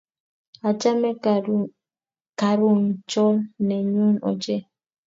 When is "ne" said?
3.65-3.77